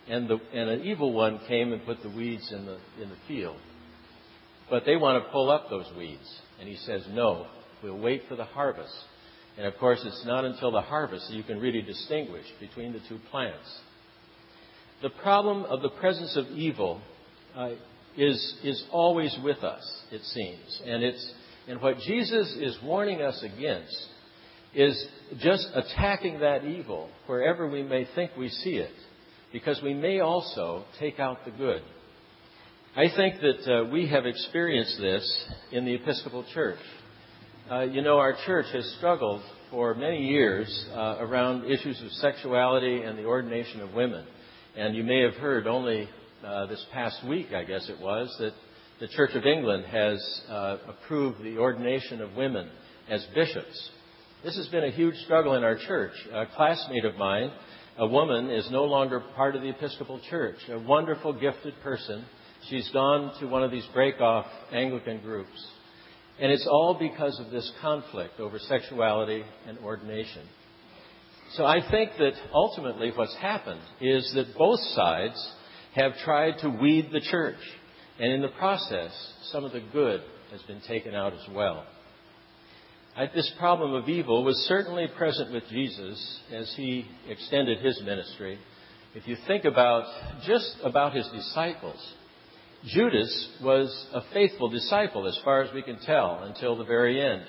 And, 0.08 0.28
the, 0.28 0.38
and 0.54 0.70
an 0.70 0.82
evil 0.82 1.12
one 1.12 1.40
came 1.48 1.72
and 1.72 1.84
put 1.84 2.02
the 2.02 2.10
weeds 2.10 2.52
in 2.52 2.66
the, 2.66 2.78
in 3.02 3.08
the 3.08 3.16
field. 3.26 3.56
But 4.70 4.84
they 4.86 4.96
want 4.96 5.22
to 5.22 5.30
pull 5.30 5.50
up 5.50 5.68
those 5.70 5.90
weeds. 5.96 6.40
And 6.60 6.68
he 6.68 6.76
says, 6.76 7.02
No, 7.10 7.46
We'll 7.82 7.98
wait 7.98 8.22
for 8.28 8.36
the 8.36 8.44
harvest. 8.44 8.94
And 9.56 9.66
of 9.66 9.76
course, 9.78 10.00
it's 10.04 10.24
not 10.26 10.44
until 10.44 10.70
the 10.72 10.80
harvest 10.80 11.28
that 11.28 11.36
you 11.36 11.42
can 11.42 11.60
really 11.60 11.82
distinguish 11.82 12.46
between 12.60 12.92
the 12.92 13.00
two 13.08 13.18
plants. 13.30 13.80
the 15.02 15.10
problem 15.10 15.64
of 15.64 15.82
the 15.82 15.90
presence 15.90 16.36
of 16.36 16.46
evil 16.46 17.00
uh, 17.56 17.70
is, 18.16 18.56
is 18.62 18.82
always 18.90 19.36
with 19.42 19.58
us, 19.58 20.02
it 20.10 20.22
seems. 20.22 20.82
And, 20.86 21.02
it's, 21.02 21.32
and 21.68 21.80
what 21.80 21.98
Jesus 21.98 22.56
is 22.60 22.78
warning 22.82 23.20
us 23.20 23.42
against 23.42 23.96
is 24.74 25.06
just 25.40 25.66
attacking 25.74 26.40
that 26.40 26.64
evil 26.64 27.10
wherever 27.26 27.68
we 27.68 27.82
may 27.82 28.06
think 28.14 28.30
we 28.38 28.48
see 28.48 28.76
it, 28.76 28.94
because 29.52 29.80
we 29.82 29.92
may 29.92 30.20
also 30.20 30.84
take 30.98 31.18
out 31.20 31.44
the 31.44 31.50
good. 31.50 31.82
I 32.96 33.06
think 33.14 33.40
that 33.40 33.72
uh, 33.72 33.84
we 33.90 34.06
have 34.08 34.24
experienced 34.26 34.98
this 34.98 35.46
in 35.72 35.84
the 35.84 35.94
Episcopal 35.94 36.44
Church. 36.54 36.78
Uh, 37.72 37.84
you 37.84 38.02
know, 38.02 38.18
our 38.18 38.36
church 38.44 38.66
has 38.74 38.86
struggled 38.98 39.40
for 39.70 39.94
many 39.94 40.26
years 40.26 40.86
uh, 40.92 41.16
around 41.20 41.64
issues 41.64 41.98
of 42.02 42.12
sexuality 42.12 43.00
and 43.00 43.18
the 43.18 43.24
ordination 43.24 43.80
of 43.80 43.94
women. 43.94 44.26
And 44.76 44.94
you 44.94 45.02
may 45.02 45.22
have 45.22 45.32
heard 45.36 45.66
only 45.66 46.06
uh, 46.44 46.66
this 46.66 46.84
past 46.92 47.26
week, 47.26 47.54
I 47.54 47.64
guess 47.64 47.88
it 47.88 47.98
was, 47.98 48.28
that 48.40 48.52
the 49.00 49.08
Church 49.08 49.30
of 49.34 49.46
England 49.46 49.86
has 49.86 50.42
uh, 50.50 50.76
approved 50.86 51.42
the 51.42 51.56
ordination 51.56 52.20
of 52.20 52.34
women 52.34 52.68
as 53.08 53.26
bishops. 53.34 53.90
This 54.44 54.54
has 54.58 54.68
been 54.68 54.84
a 54.84 54.90
huge 54.90 55.16
struggle 55.24 55.54
in 55.54 55.64
our 55.64 55.78
church. 55.78 56.12
A 56.30 56.44
classmate 56.54 57.06
of 57.06 57.16
mine, 57.16 57.52
a 57.96 58.06
woman, 58.06 58.50
is 58.50 58.68
no 58.70 58.84
longer 58.84 59.20
part 59.34 59.56
of 59.56 59.62
the 59.62 59.70
Episcopal 59.70 60.20
Church. 60.28 60.58
A 60.68 60.78
wonderful, 60.78 61.32
gifted 61.32 61.72
person. 61.82 62.26
She's 62.68 62.90
gone 62.90 63.32
to 63.40 63.46
one 63.46 63.62
of 63.62 63.70
these 63.70 63.86
break-off 63.94 64.44
Anglican 64.72 65.22
groups. 65.22 65.72
And 66.40 66.50
it's 66.50 66.66
all 66.66 66.96
because 66.98 67.38
of 67.38 67.50
this 67.50 67.70
conflict 67.80 68.40
over 68.40 68.58
sexuality 68.58 69.44
and 69.66 69.78
ordination. 69.78 70.42
So 71.54 71.66
I 71.66 71.80
think 71.90 72.12
that 72.18 72.32
ultimately 72.54 73.12
what's 73.14 73.36
happened 73.36 73.82
is 74.00 74.32
that 74.34 74.56
both 74.56 74.80
sides 74.94 75.52
have 75.94 76.16
tried 76.24 76.58
to 76.60 76.70
weed 76.70 77.10
the 77.12 77.20
church. 77.20 77.58
And 78.18 78.32
in 78.32 78.40
the 78.42 78.48
process, 78.48 79.12
some 79.50 79.64
of 79.64 79.72
the 79.72 79.82
good 79.92 80.22
has 80.50 80.62
been 80.62 80.80
taken 80.88 81.14
out 81.14 81.34
as 81.34 81.46
well. 81.54 81.84
This 83.34 83.52
problem 83.58 83.92
of 83.92 84.08
evil 84.08 84.42
was 84.42 84.56
certainly 84.68 85.06
present 85.18 85.52
with 85.52 85.64
Jesus 85.68 86.40
as 86.50 86.72
he 86.76 87.06
extended 87.28 87.80
his 87.80 88.00
ministry. 88.02 88.58
If 89.14 89.28
you 89.28 89.36
think 89.46 89.66
about 89.66 90.04
just 90.46 90.76
about 90.82 91.14
his 91.14 91.28
disciples, 91.28 92.00
Judas 92.86 93.48
was 93.62 94.06
a 94.12 94.22
faithful 94.32 94.68
disciple 94.68 95.28
as 95.28 95.38
far 95.44 95.62
as 95.62 95.72
we 95.72 95.82
can 95.82 95.98
tell 96.00 96.42
until 96.42 96.76
the 96.76 96.84
very 96.84 97.22
end. 97.24 97.42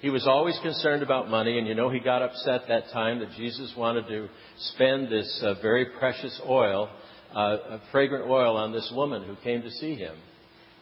He 0.00 0.10
was 0.10 0.26
always 0.26 0.58
concerned 0.62 1.02
about 1.02 1.28
money, 1.28 1.58
and 1.58 1.66
you 1.66 1.74
know 1.74 1.90
he 1.90 2.00
got 2.00 2.22
upset 2.22 2.62
that 2.68 2.90
time 2.92 3.20
that 3.20 3.30
Jesus 3.36 3.72
wanted 3.76 4.08
to 4.08 4.28
spend 4.58 5.08
this 5.08 5.40
uh, 5.44 5.54
very 5.62 5.86
precious 5.98 6.40
oil, 6.48 6.88
uh, 7.34 7.78
fragrant 7.92 8.28
oil, 8.28 8.56
on 8.56 8.72
this 8.72 8.90
woman 8.94 9.22
who 9.24 9.36
came 9.44 9.62
to 9.62 9.70
see 9.70 9.94
him. 9.94 10.16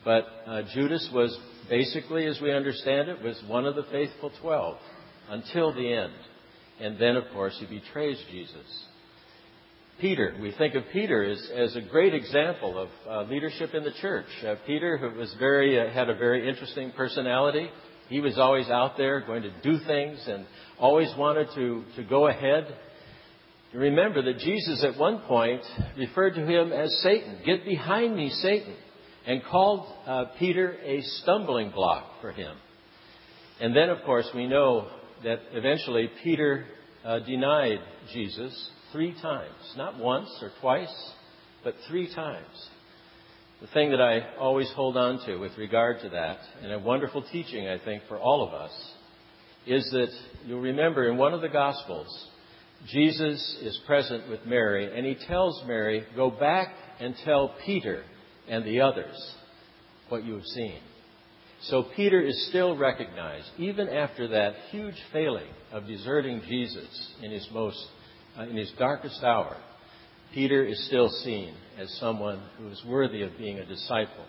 But 0.05 0.25
uh, 0.47 0.63
Judas 0.73 1.11
was 1.13 1.37
basically, 1.69 2.27
as 2.27 2.41
we 2.41 2.53
understand 2.53 3.09
it, 3.09 3.23
was 3.23 3.43
one 3.47 3.67
of 3.67 3.75
the 3.75 3.85
faithful 3.91 4.31
twelve 4.41 4.79
until 5.29 5.75
the 5.75 5.93
end. 5.93 6.15
And 6.81 6.99
then, 6.99 7.17
of 7.17 7.25
course, 7.35 7.57
he 7.59 7.67
betrays 7.67 8.19
Jesus. 8.31 8.87
Peter, 10.01 10.37
we 10.41 10.53
think 10.53 10.75
of 10.75 10.85
Peter 10.93 11.25
as, 11.25 11.51
as 11.57 11.77
a 11.77 11.81
great 11.81 12.15
example 12.15 12.79
of 12.79 12.89
uh, 13.09 13.31
leadership 13.31 13.75
in 13.75 13.85
the 13.85 13.93
church. 14.01 14.27
Uh, 14.47 14.55
Peter, 14.67 14.97
who 14.97 15.19
was 15.19 15.35
very, 15.39 15.81
uh, 15.81 15.93
had 15.93 16.09
a 16.09 16.15
very 16.15 16.49
interesting 16.49 16.93
personality, 16.97 17.69
he 18.09 18.21
was 18.21 18.39
always 18.39 18.69
out 18.69 18.97
there 18.97 19.21
going 19.21 19.43
to 19.43 19.53
do 19.63 19.79
things 19.87 20.25
and 20.27 20.47
always 20.79 21.13
wanted 21.19 21.49
to, 21.55 21.85
to 21.97 22.05
go 22.05 22.29
ahead. 22.29 22.67
Remember 23.75 24.23
that 24.23 24.39
Jesus 24.39 24.85
at 24.85 24.99
one 24.99 25.21
point 25.23 25.63
referred 25.97 26.35
to 26.35 26.47
him 26.47 26.73
as 26.73 26.91
Satan. 27.03 27.41
Get 27.45 27.65
behind 27.65 28.17
me, 28.17 28.31
Satan 28.31 28.75
and 29.29 29.45
called 29.45 29.87
uh, 30.07 30.25
Peter 30.39 30.77
a 30.83 31.03
stumbling 31.03 31.71
block 31.71 32.23
for 32.23 32.33
him. 32.33 32.57
And 33.61 33.77
then, 33.77 33.91
of 33.91 33.99
course, 34.07 34.27
we 34.35 34.47
know 34.47 34.89
that 35.23 35.41
eventually 35.53 36.09
Peter 36.25 36.65
uh, 37.05 37.19
denied 37.19 37.81
Jesus 38.13 38.71
three 38.93 39.15
times. 39.21 39.75
Not 39.77 39.99
once 39.99 40.29
or 40.43 40.51
twice, 40.61 41.13
but 41.65 41.75
three 41.89 42.13
times. 42.15 42.69
The 43.61 43.67
thing 43.69 43.91
that 43.91 44.01
I 44.01 44.37
always 44.39 44.71
hold 44.75 44.97
on 44.97 45.25
to 45.27 45.37
with 45.37 45.57
regard 45.59 46.01
to 46.03 46.11
that, 46.11 46.39
and 46.63 46.73
a 46.73 46.79
wonderful 46.79 47.25
teaching, 47.33 47.67
I 47.69 47.79
think, 47.85 48.05
for 48.09 48.17
all 48.17 48.47
of 48.47 48.55
us, 48.55 48.71
is 49.67 49.89
that 49.91 50.11
you'll 50.47 50.61
remember 50.61 51.11
in 51.11 51.17
one 51.17 51.35
of 51.35 51.41
the 51.41 51.49
Gospels, 51.49 52.09
Jesus 52.87 53.59
is 53.63 53.81
present 53.87 54.31
with 54.31 54.47
Mary, 54.47 54.97
and 54.97 55.05
he 55.05 55.17
tells 55.27 55.63
Mary, 55.67 56.05
Go 56.15 56.31
back 56.31 56.69
and 57.01 57.15
tell 57.25 57.55
Peter 57.67 58.05
and 58.49 58.65
the 58.65 58.81
others 58.81 59.17
what 60.09 60.25
you 60.25 60.35
have 60.35 60.45
seen. 60.45 60.79
So 61.63 61.87
Peter 61.97 62.21
is 62.21 62.49
still 62.49 62.77
recognized, 62.77 63.49
even 63.59 63.89
after 63.89 64.29
that 64.29 64.55
huge 64.71 64.95
failing 65.13 65.51
of 65.73 65.87
deserting 65.87 66.43
Jesus 66.47 67.15
in 67.21 67.33
his 67.33 67.49
most, 67.53 67.85
in 68.45 68.57
his 68.57 68.73
darkest 68.79 69.23
hour. 69.23 69.57
Peter 70.33 70.65
is 70.65 70.87
still 70.87 71.09
seen 71.09 71.55
as 71.79 71.93
someone 71.99 72.43
who 72.59 72.69
is 72.69 72.83
worthy 72.87 73.23
of 73.23 73.37
being 73.39 73.59
a 73.59 73.67
disciple. 73.67 74.25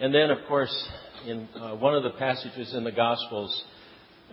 And 0.00 0.14
then, 0.14 0.30
of 0.30 0.38
course, 0.48 0.88
in 1.26 1.48
uh, 1.54 1.76
one 1.76 1.94
of 1.94 2.02
the 2.02 2.18
passages 2.18 2.74
in 2.74 2.84
the 2.84 2.92
Gospels, 2.92 3.64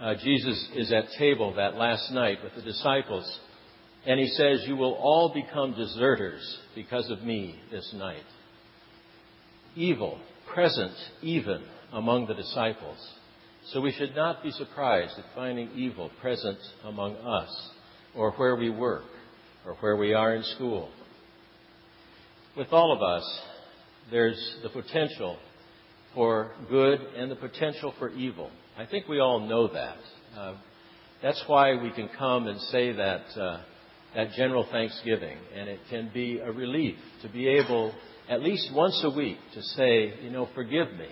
uh, 0.01 0.15
Jesus 0.15 0.69
is 0.75 0.91
at 0.91 1.05
table 1.17 1.53
that 1.55 1.75
last 1.75 2.11
night 2.11 2.39
with 2.43 2.55
the 2.55 2.61
disciples, 2.61 3.39
and 4.07 4.19
he 4.19 4.27
says, 4.27 4.63
You 4.65 4.75
will 4.75 4.93
all 4.93 5.33
become 5.33 5.75
deserters 5.75 6.59
because 6.73 7.09
of 7.11 7.21
me 7.21 7.59
this 7.71 7.93
night 7.95 8.23
evil 9.75 10.19
present 10.53 10.93
even 11.21 11.63
among 11.93 12.27
the 12.27 12.33
disciples. 12.33 12.97
So 13.67 13.81
we 13.81 13.91
should 13.91 14.15
not 14.15 14.43
be 14.43 14.51
surprised 14.51 15.17
at 15.17 15.25
finding 15.35 15.69
evil 15.71 16.11
present 16.21 16.57
among 16.83 17.15
us, 17.15 17.69
or 18.19 18.31
where 18.31 18.57
we 18.57 18.69
work, 18.69 19.03
or 19.65 19.75
where 19.75 19.95
we 19.95 20.13
are 20.13 20.35
in 20.35 20.43
school. 20.43 20.89
With 22.57 22.67
all 22.73 22.93
of 22.93 23.01
us, 23.01 23.41
there's 24.11 24.57
the 24.61 24.67
potential 24.67 25.37
for 26.13 26.51
good 26.69 26.99
and 27.15 27.31
the 27.31 27.37
potential 27.37 27.93
for 27.97 28.09
evil. 28.09 28.51
I 28.77 28.85
think 28.85 29.07
we 29.07 29.21
all 29.21 29.39
know 29.47 29.69
that. 29.69 29.97
Uh, 30.37 30.55
that's 31.23 31.41
why 31.47 31.81
we 31.81 31.91
can 31.91 32.09
come 32.17 32.47
and 32.47 32.59
say 32.59 32.91
that, 32.91 33.21
uh, 33.39 33.61
that 34.15 34.31
general 34.33 34.67
thanksgiving, 34.69 35.37
and 35.55 35.69
it 35.69 35.79
can 35.89 36.11
be 36.13 36.39
a 36.39 36.51
relief 36.51 36.97
to 37.21 37.29
be 37.29 37.47
able 37.47 37.93
at 38.27 38.41
least 38.41 38.69
once 38.73 38.99
a 39.05 39.11
week 39.11 39.37
to 39.53 39.61
say, 39.61 40.13
you 40.21 40.29
know, 40.29 40.49
forgive 40.53 40.91
me 40.91 41.07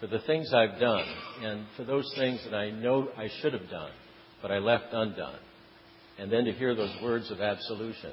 for 0.00 0.08
the 0.08 0.18
things 0.26 0.52
I've 0.52 0.80
done 0.80 1.04
and 1.40 1.66
for 1.76 1.84
those 1.84 2.12
things 2.16 2.40
that 2.50 2.56
I 2.56 2.70
know 2.72 3.08
I 3.16 3.28
should 3.40 3.52
have 3.52 3.70
done, 3.70 3.92
but 4.42 4.50
I 4.50 4.58
left 4.58 4.86
undone. 4.92 5.38
And 6.18 6.32
then 6.32 6.44
to 6.44 6.52
hear 6.52 6.74
those 6.74 6.94
words 7.02 7.30
of 7.30 7.40
absolution, 7.40 8.12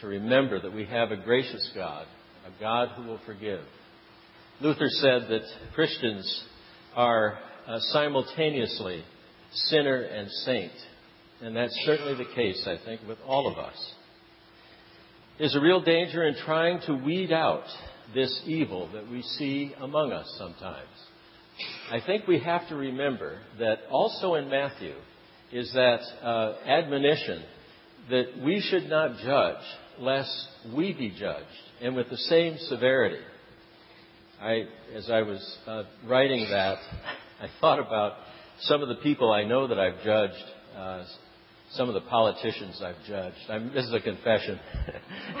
to 0.00 0.06
remember 0.06 0.60
that 0.60 0.72
we 0.72 0.84
have 0.86 1.10
a 1.10 1.16
gracious 1.16 1.70
God, 1.74 2.06
a 2.46 2.60
God 2.60 2.90
who 2.96 3.04
will 3.04 3.20
forgive. 3.24 3.60
Luther 4.60 4.88
said 4.88 5.28
that 5.28 5.42
Christians 5.74 6.44
are 6.94 7.38
uh, 7.66 7.78
simultaneously 7.92 9.04
sinner 9.52 10.02
and 10.02 10.28
saint. 10.44 10.72
And 11.40 11.56
that's 11.56 11.76
certainly 11.84 12.14
the 12.14 12.34
case, 12.34 12.66
I 12.66 12.84
think, 12.84 13.00
with 13.06 13.18
all 13.26 13.50
of 13.50 13.58
us. 13.58 13.92
There's 15.38 15.54
a 15.54 15.60
real 15.60 15.80
danger 15.80 16.26
in 16.26 16.34
trying 16.44 16.80
to 16.86 16.94
weed 16.94 17.32
out 17.32 17.64
this 18.12 18.42
evil 18.44 18.90
that 18.92 19.08
we 19.08 19.22
see 19.22 19.72
among 19.80 20.12
us 20.12 20.26
sometimes. 20.36 20.88
I 21.90 22.00
think 22.04 22.26
we 22.26 22.40
have 22.40 22.68
to 22.68 22.76
remember 22.76 23.38
that 23.58 23.78
also 23.90 24.34
in 24.34 24.48
Matthew 24.48 24.94
is 25.52 25.72
that 25.72 26.00
uh, 26.22 26.54
admonition 26.66 27.42
that 28.10 28.42
we 28.42 28.60
should 28.60 28.88
not 28.88 29.18
judge 29.18 29.64
lest 29.98 30.48
we 30.74 30.92
be 30.92 31.10
judged, 31.10 31.46
and 31.80 31.96
with 31.96 32.08
the 32.10 32.16
same 32.16 32.56
severity. 32.68 33.20
I, 34.40 34.64
as 34.94 35.10
I 35.10 35.22
was 35.22 35.58
uh, 35.66 35.82
writing 36.06 36.46
that, 36.50 36.78
I 37.40 37.48
thought 37.60 37.80
about 37.80 38.14
some 38.60 38.82
of 38.82 38.88
the 38.88 38.96
people 38.96 39.32
I 39.32 39.44
know 39.44 39.66
that 39.66 39.78
I've 39.78 40.02
judged, 40.04 40.44
uh, 40.76 41.04
some 41.72 41.88
of 41.88 41.94
the 41.94 42.02
politicians 42.02 42.80
I've 42.82 43.04
judged. 43.06 43.36
I'm, 43.48 43.72
this 43.74 43.84
is 43.84 43.92
a 43.92 44.00
confession. 44.00 44.60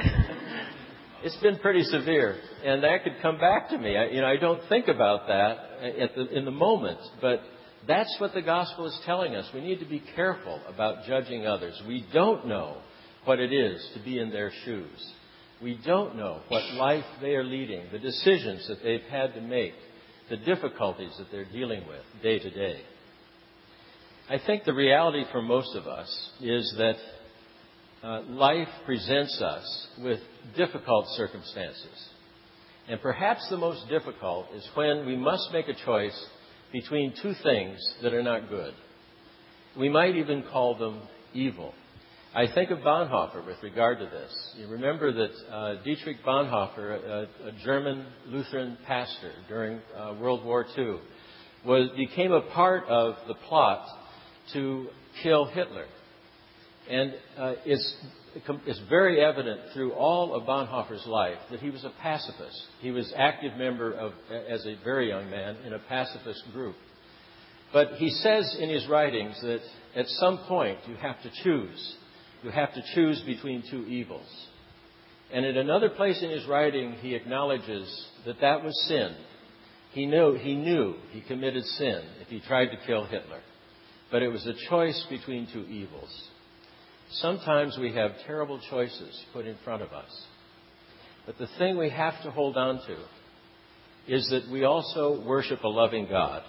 it's 1.22 1.36
been 1.36 1.58
pretty 1.58 1.84
severe, 1.84 2.40
and 2.64 2.82
that 2.82 3.04
could 3.04 3.16
come 3.22 3.38
back 3.38 3.70
to 3.70 3.78
me. 3.78 3.96
I, 3.96 4.06
you 4.06 4.20
know, 4.20 4.26
I 4.26 4.36
don't 4.36 4.62
think 4.68 4.88
about 4.88 5.28
that 5.28 5.68
the, 6.16 6.36
in 6.36 6.44
the 6.44 6.50
moment, 6.50 6.98
but 7.20 7.40
that's 7.88 8.14
what 8.18 8.34
the 8.34 8.42
gospel 8.42 8.86
is 8.86 9.00
telling 9.06 9.34
us. 9.34 9.48
We 9.52 9.62
need 9.62 9.80
to 9.80 9.86
be 9.86 10.02
careful 10.14 10.60
about 10.68 11.06
judging 11.06 11.46
others. 11.46 11.80
We 11.88 12.06
don't 12.12 12.46
know 12.46 12.76
what 13.24 13.40
it 13.40 13.52
is 13.52 13.84
to 13.94 14.00
be 14.04 14.18
in 14.18 14.30
their 14.30 14.52
shoes. 14.64 15.12
We 15.62 15.80
don't 15.84 16.16
know 16.16 16.40
what 16.48 16.62
life 16.74 17.04
they 17.20 17.34
are 17.34 17.44
leading, 17.44 17.86
the 17.90 17.98
decisions 17.98 18.68
that 18.68 18.82
they've 18.84 19.00
had 19.10 19.34
to 19.34 19.40
make, 19.40 19.72
the 20.30 20.36
difficulties 20.36 21.14
that 21.18 21.28
they're 21.32 21.50
dealing 21.50 21.82
with 21.88 22.22
day 22.22 22.38
to 22.38 22.50
day. 22.50 22.80
I 24.30 24.38
think 24.46 24.64
the 24.64 24.74
reality 24.74 25.24
for 25.32 25.40
most 25.40 25.74
of 25.74 25.86
us 25.86 26.30
is 26.40 26.74
that 26.76 26.96
uh, 28.02 28.20
life 28.28 28.68
presents 28.84 29.40
us 29.40 29.88
with 29.98 30.20
difficult 30.56 31.06
circumstances. 31.16 32.08
And 32.86 33.00
perhaps 33.00 33.48
the 33.48 33.56
most 33.56 33.88
difficult 33.88 34.46
is 34.54 34.68
when 34.74 35.06
we 35.06 35.16
must 35.16 35.48
make 35.52 35.68
a 35.68 35.84
choice 35.84 36.26
between 36.72 37.14
two 37.22 37.34
things 37.42 37.78
that 38.02 38.12
are 38.12 38.22
not 38.22 38.48
good. 38.48 38.74
We 39.78 39.88
might 39.88 40.16
even 40.16 40.44
call 40.50 40.76
them 40.76 41.02
evil. 41.32 41.72
I 42.34 42.46
think 42.54 42.70
of 42.70 42.78
Bonhoeffer 42.80 43.46
with 43.46 43.56
regard 43.62 43.98
to 44.00 44.04
this. 44.04 44.54
You 44.56 44.68
remember 44.68 45.12
that 45.12 45.30
uh, 45.50 45.82
Dietrich 45.82 46.18
Bonhoeffer, 46.26 47.04
a, 47.04 47.48
a, 47.48 47.52
German 47.64 48.04
Lutheran 48.26 48.76
pastor 48.86 49.32
during 49.48 49.80
uh, 49.96 50.14
World 50.20 50.44
War 50.44 50.66
II, 50.76 50.98
was, 51.64 51.88
became 51.96 52.32
a 52.32 52.42
part 52.42 52.84
of 52.88 53.14
the 53.26 53.34
plot 53.34 53.86
to 54.52 54.88
kill 55.22 55.46
Hitler. 55.46 55.86
And 56.90 57.14
uh, 57.38 57.54
it's, 57.64 57.96
it's 58.66 58.80
very 58.88 59.24
evident 59.24 59.60
through 59.72 59.92
all 59.92 60.34
of 60.34 60.44
Bonhoeffer's 60.44 61.06
life 61.06 61.38
that 61.50 61.60
he 61.60 61.70
was 61.70 61.84
a 61.84 61.92
pacifist. 62.00 62.60
He 62.80 62.90
was 62.90 63.12
active 63.16 63.56
member 63.56 63.92
of, 63.92 64.12
as 64.30 64.64
a 64.66 64.76
very 64.84 65.08
young 65.08 65.30
man, 65.30 65.56
in 65.66 65.72
a 65.72 65.78
pacifist 65.78 66.42
group. 66.52 66.76
But 67.72 67.94
he 67.94 68.10
says 68.10 68.56
in 68.58 68.70
his 68.70 68.86
writings 68.86 69.38
that 69.42 69.60
at 69.94 70.06
some 70.06 70.38
point 70.48 70.78
you 70.86 70.96
have 70.96 71.20
to 71.22 71.30
choose. 71.42 71.96
You 72.42 72.50
have 72.50 72.72
to 72.74 72.82
choose 72.94 73.22
between 73.26 73.62
two 73.70 73.84
evils. 73.86 74.28
And 75.32 75.44
at 75.44 75.56
another 75.56 75.90
place 75.90 76.22
in 76.22 76.30
his 76.30 76.46
writing, 76.46 76.92
he 77.00 77.14
acknowledges 77.14 78.06
that 78.24 78.40
that 78.40 78.64
was 78.64 78.86
sin. 78.88 79.14
He 79.92 80.06
knew, 80.06 80.34
he 80.34 80.54
knew 80.54 80.94
he 81.10 81.20
committed 81.20 81.64
sin 81.64 82.02
if 82.20 82.28
he 82.28 82.40
tried 82.40 82.66
to 82.66 82.86
kill 82.86 83.04
Hitler. 83.04 83.40
But 84.10 84.22
it 84.22 84.28
was 84.28 84.46
a 84.46 84.68
choice 84.70 85.04
between 85.10 85.48
two 85.52 85.64
evils. 85.64 86.28
Sometimes 87.12 87.76
we 87.80 87.92
have 87.94 88.12
terrible 88.26 88.60
choices 88.70 89.24
put 89.32 89.46
in 89.46 89.56
front 89.64 89.82
of 89.82 89.92
us. 89.92 90.26
But 91.26 91.38
the 91.38 91.48
thing 91.58 91.76
we 91.76 91.90
have 91.90 92.22
to 92.22 92.30
hold 92.30 92.56
on 92.56 92.80
to 92.86 92.96
is 94.14 94.28
that 94.30 94.50
we 94.50 94.64
also 94.64 95.22
worship 95.26 95.62
a 95.64 95.68
loving 95.68 96.06
God 96.08 96.42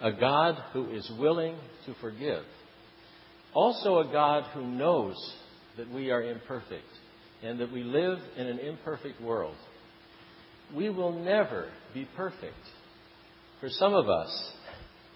a 0.00 0.12
God 0.12 0.56
who 0.72 0.90
is 0.90 1.10
willing 1.18 1.56
to 1.86 1.94
forgive, 2.00 2.42
also 3.52 3.98
a 3.98 4.10
God 4.10 4.44
who 4.54 4.66
knows 4.66 5.14
that 5.76 5.90
we 5.90 6.10
are 6.10 6.22
imperfect 6.22 6.82
and 7.42 7.60
that 7.60 7.72
we 7.72 7.82
live 7.82 8.18
in 8.36 8.46
an 8.46 8.58
imperfect 8.58 9.20
world. 9.20 9.56
We 10.74 10.88
will 10.88 11.12
never 11.12 11.68
be 11.92 12.08
perfect. 12.16 12.54
For 13.60 13.68
some 13.68 13.94
of 13.94 14.08
us, 14.08 14.52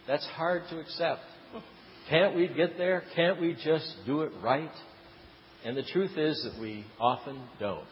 that's 0.07 0.27
hard 0.27 0.63
to 0.71 0.81
accept. 0.81 1.23
Can't 2.09 2.37
we 2.37 2.49
get 2.49 2.77
there? 2.77 3.03
Can't 3.15 3.41
we 3.41 3.55
just 3.65 3.91
do 4.05 4.23
it 4.23 4.33
right? 4.43 4.71
And 5.65 5.77
the 5.77 5.83
truth 5.83 6.17
is 6.17 6.43
that 6.45 6.61
we 6.61 6.85
often 7.01 7.41
don't. 7.59 7.87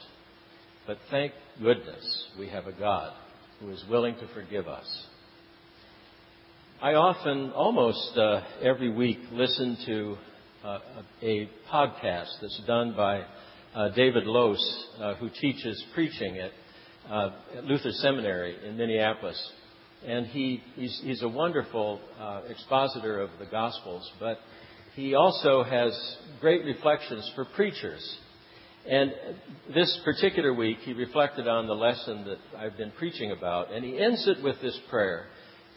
But 0.86 0.98
thank 1.10 1.32
goodness 1.60 2.26
we 2.38 2.48
have 2.48 2.66
a 2.66 2.72
God 2.72 3.14
who 3.60 3.70
is 3.70 3.82
willing 3.88 4.14
to 4.16 4.28
forgive 4.34 4.68
us. 4.68 5.06
I 6.82 6.94
often, 6.94 7.52
almost 7.52 8.18
uh, 8.18 8.40
every 8.60 8.90
week, 8.90 9.18
listen 9.30 9.78
to 9.86 10.16
uh, 10.64 10.78
a 11.22 11.48
podcast 11.72 12.40
that's 12.40 12.60
done 12.66 12.94
by 12.96 13.22
uh, 13.74 13.90
David 13.90 14.26
Lose, 14.26 14.86
uh, 15.00 15.14
who 15.14 15.30
teaches 15.40 15.82
preaching 15.94 16.38
at, 16.38 16.50
uh, 17.08 17.30
at, 17.56 17.64
Luther 17.64 17.92
Seminary 17.92 18.56
in 18.66 18.76
Minneapolis. 18.76 19.52
And 20.06 20.26
he, 20.26 20.62
he's, 20.74 21.00
he's 21.04 21.22
a 21.22 21.28
wonderful 21.28 22.00
uh, 22.18 22.42
expositor 22.48 23.20
of 23.20 23.30
the 23.38 23.46
Gospels, 23.46 24.10
but 24.18 24.38
he 24.94 25.14
also 25.14 25.62
has 25.62 25.92
great 26.40 26.64
reflections 26.64 27.30
for 27.34 27.44
preachers. 27.44 28.18
And 28.88 29.12
this 29.72 30.00
particular 30.04 30.52
week, 30.52 30.78
he 30.80 30.92
reflected 30.92 31.46
on 31.46 31.68
the 31.68 31.74
lesson 31.74 32.24
that 32.24 32.38
I've 32.58 32.76
been 32.76 32.90
preaching 32.98 33.30
about, 33.30 33.72
and 33.72 33.84
he 33.84 33.98
ends 33.98 34.26
it 34.26 34.42
with 34.42 34.60
this 34.60 34.78
prayer. 34.90 35.26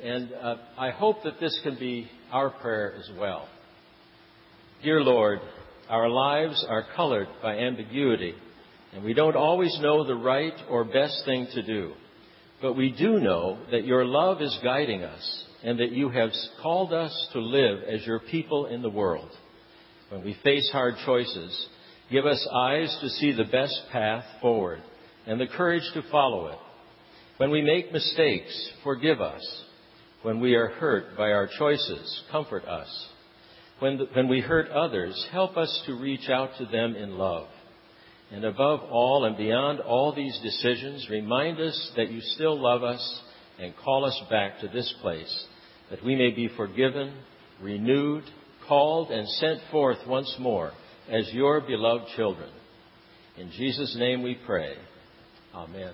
And 0.03 0.33
uh, 0.33 0.55
I 0.77 0.89
hope 0.89 1.17
that 1.23 1.39
this 1.39 1.57
can 1.63 1.77
be 1.77 2.09
our 2.31 2.49
prayer 2.49 2.95
as 2.97 3.09
well. 3.17 3.47
Dear 4.83 5.01
Lord, 5.01 5.39
our 5.87 6.09
lives 6.09 6.65
are 6.67 6.83
colored 6.95 7.27
by 7.43 7.57
ambiguity, 7.57 8.33
and 8.93 9.03
we 9.03 9.13
don't 9.13 9.35
always 9.35 9.77
know 9.81 10.05
the 10.05 10.15
right 10.15 10.53
or 10.67 10.83
best 10.83 11.21
thing 11.25 11.47
to 11.53 11.61
do. 11.61 11.93
But 12.65 12.75
we 12.75 12.89
do 12.89 13.19
know 13.19 13.59
that 13.69 13.85
your 13.85 14.05
love 14.05 14.41
is 14.41 14.57
guiding 14.63 15.03
us, 15.03 15.43
and 15.63 15.79
that 15.79 15.91
you 15.91 16.09
have 16.09 16.31
called 16.63 16.93
us 16.93 17.29
to 17.33 17.39
live 17.39 17.83
as 17.83 18.03
your 18.07 18.17
people 18.17 18.65
in 18.65 18.81
the 18.81 18.89
world. 18.89 19.29
When 20.09 20.25
we 20.25 20.35
face 20.43 20.67
hard 20.71 20.95
choices, 21.05 21.67
give 22.09 22.25
us 22.25 22.43
eyes 22.51 22.97
to 23.01 23.09
see 23.09 23.33
the 23.33 23.43
best 23.43 23.79
path 23.91 24.23
forward 24.41 24.81
and 25.27 25.39
the 25.39 25.45
courage 25.45 25.87
to 25.93 26.01
follow 26.09 26.47
it. 26.47 26.57
When 27.37 27.51
we 27.51 27.61
make 27.61 27.93
mistakes, 27.93 28.71
forgive 28.83 29.21
us 29.21 29.43
when 30.23 30.39
we 30.39 30.55
are 30.55 30.69
hurt 30.69 31.15
by 31.15 31.33
our 31.33 31.47
choices, 31.59 32.23
comfort 32.31 32.65
us. 32.65 33.09
When, 33.77 33.99
the, 33.99 34.05
when 34.15 34.27
we 34.27 34.41
hurt 34.41 34.71
others, 34.71 35.23
help 35.31 35.55
us 35.55 35.83
to 35.85 35.99
reach 35.99 36.29
out 36.29 36.49
to 36.57 36.65
them 36.65 36.95
in 36.95 37.19
love. 37.19 37.45
And 38.31 38.43
above 38.43 38.81
all 38.89 39.25
and 39.25 39.37
beyond 39.37 39.79
all 39.79 40.13
these 40.13 40.37
decisions, 40.41 41.07
remind 41.09 41.59
us 41.59 41.91
that 41.95 42.11
you 42.11 42.21
still 42.21 42.59
love 42.59 42.83
us 42.83 43.21
and 43.59 43.73
call 43.83 44.05
us 44.05 44.19
back 44.29 44.59
to 44.59 44.67
this 44.67 44.93
place, 45.01 45.45
that 45.89 46.03
we 46.03 46.15
may 46.15 46.31
be 46.31 46.49
forgiven, 46.57 47.13
renewed, 47.61 48.23
called, 48.67 49.11
and 49.11 49.27
sent 49.27 49.59
forth 49.71 49.99
once 50.07 50.33
more 50.39 50.71
as 51.09 51.31
your 51.33 51.61
beloved 51.61 52.07
children. 52.15 52.49
In 53.37 53.51
Jesus' 53.51 53.95
name 53.97 54.23
we 54.23 54.37
pray. 54.45 54.73
Amen. 55.53 55.93